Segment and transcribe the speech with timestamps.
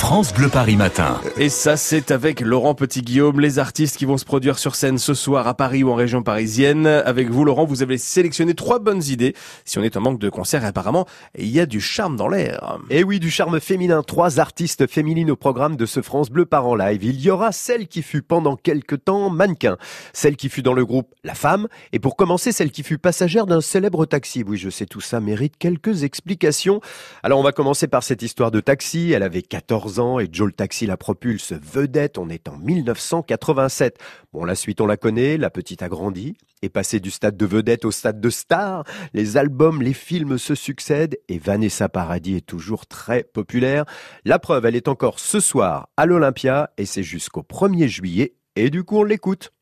[0.00, 1.20] France Bleu Paris Matin.
[1.36, 5.12] Et ça, c'est avec Laurent Petit-Guillaume, les artistes qui vont se produire sur scène ce
[5.12, 6.86] soir à Paris ou en région parisienne.
[6.86, 9.36] Avec vous, Laurent, vous avez sélectionné trois bonnes idées.
[9.66, 11.06] Si on est en manque de concerts, apparemment,
[11.38, 12.78] il y a du charme dans l'air.
[12.88, 14.02] Et oui, du charme féminin.
[14.02, 17.04] Trois artistes féminines au programme de ce France Bleu par en live.
[17.04, 19.76] Il y aura celle qui fut pendant quelque temps mannequin,
[20.14, 23.46] celle qui fut dans le groupe La Femme, et pour commencer, celle qui fut passagère
[23.46, 24.44] d'un célèbre taxi.
[24.44, 26.80] Oui, je sais, tout ça mérite quelques explications.
[27.22, 29.12] Alors, on va commencer par cette histoire de taxi.
[29.12, 32.18] Elle avait 14 et Joe le Taxi la propulse vedette.
[32.18, 33.98] On est en 1987.
[34.32, 35.36] Bon, la suite, on la connaît.
[35.36, 38.84] La petite a grandi et passé du stade de vedette au stade de star.
[39.14, 43.84] Les albums, les films se succèdent et Vanessa Paradis est toujours très populaire.
[44.24, 48.34] La preuve, elle est encore ce soir à l'Olympia et c'est jusqu'au 1er juillet.
[48.54, 49.52] Et du coup, on l'écoute.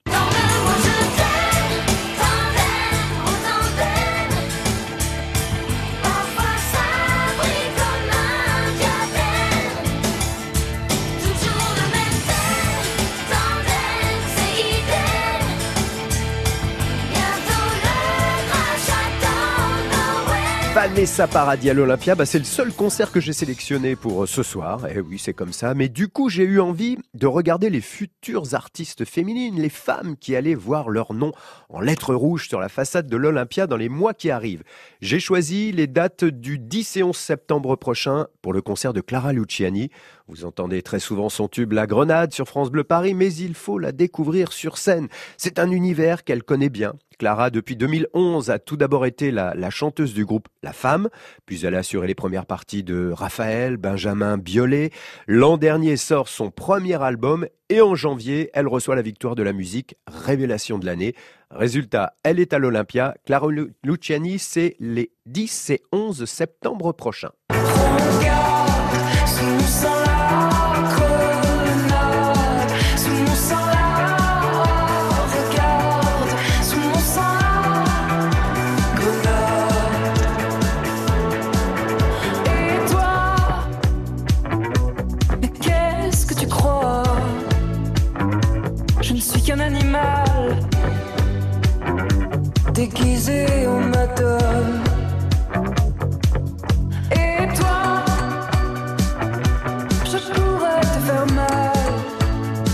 [20.80, 24.44] Vanessa Paradis à l'Olympia, bah c'est le seul concert que j'ai sélectionné pour euh, ce
[24.44, 24.86] soir.
[24.86, 25.74] Et eh oui, c'est comme ça.
[25.74, 30.36] Mais du coup, j'ai eu envie de regarder les futures artistes féminines, les femmes qui
[30.36, 31.32] allaient voir leur nom
[31.68, 34.62] en lettres rouges sur la façade de l'Olympia dans les mois qui arrivent.
[35.00, 39.32] J'ai choisi les dates du 10 et 11 septembre prochain pour le concert de Clara
[39.32, 39.90] Luciani.
[40.28, 43.78] Vous entendez très souvent son tube La Grenade sur France Bleu Paris, mais il faut
[43.78, 45.08] la découvrir sur scène.
[45.38, 46.92] C'est un univers qu'elle connaît bien.
[47.18, 51.08] Clara, depuis 2011, a tout d'abord été la, chanteuse du groupe La Femme,
[51.46, 54.90] puis elle a assuré les premières parties de Raphaël, Benjamin Biolay.
[55.26, 59.54] L'an dernier sort son premier album et en janvier, elle reçoit la victoire de la
[59.54, 61.14] musique Révélation de l'année.
[61.50, 63.14] Résultat, elle est à l'Olympia.
[63.24, 63.48] Clara
[63.82, 67.32] Luciani, c'est les 10 et 11 septembre prochains.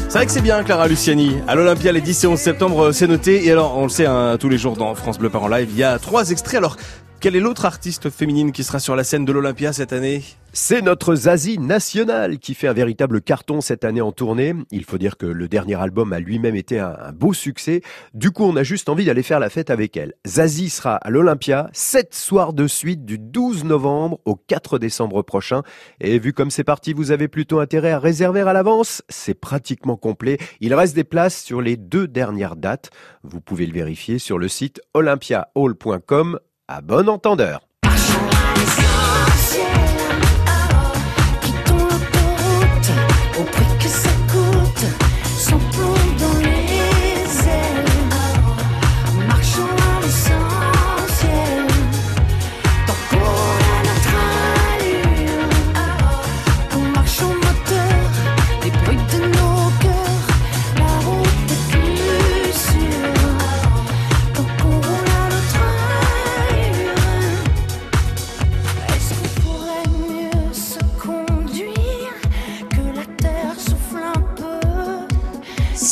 [0.09, 1.39] C'est vrai que c'est bien Clara Luciani.
[1.49, 3.45] À l'Olympia les 10 et 11 septembre, c'est noté.
[3.47, 5.69] Et alors, on le sait, hein, tous les jours dans France Bleu Par en live,
[5.73, 6.59] il y a trois extraits.
[6.59, 6.77] Alors,
[7.21, 10.23] quelle est l'autre artiste féminine qui sera sur la scène de l'Olympia cette année?
[10.53, 14.55] C'est notre Zazie nationale qui fait un véritable carton cette année en tournée.
[14.71, 17.81] Il faut dire que le dernier album a lui-même été un, beau succès.
[18.13, 20.15] Du coup, on a juste envie d'aller faire la fête avec elle.
[20.27, 25.63] Zazie sera à l'Olympia sept soirs de suite du 12 novembre au 4 décembre prochain.
[26.01, 29.03] Et vu comme c'est parti, vous avez plutôt intérêt à réserver à l'avance.
[29.09, 30.39] C'est pratiquement complet.
[30.61, 32.91] Il reste des places sur les deux dernières dates.
[33.25, 36.39] Vous pouvez le vérifier sur le site olympiahall.com
[36.69, 37.61] à bon entendeur.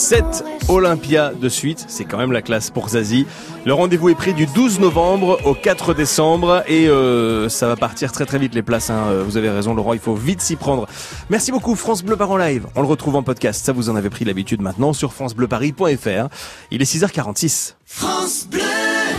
[0.03, 3.25] Sept Olympia de suite, c'est quand même la classe pour Zazie.
[3.65, 8.11] Le rendez-vous est pris du 12 novembre au 4 décembre et euh, ça va partir
[8.11, 8.91] très très vite les places.
[8.91, 9.05] Hein.
[9.07, 10.89] Euh, vous avez raison Laurent, il faut vite s'y prendre.
[11.31, 12.67] Merci beaucoup France Bleu Paris en live.
[12.75, 16.29] On le retrouve en podcast, ça vous en avez pris l'habitude maintenant sur francebleuparis.fr.
[16.73, 17.75] Il est 6h46.
[17.87, 18.62] France Bleu